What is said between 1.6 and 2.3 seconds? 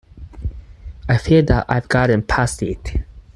I've gotten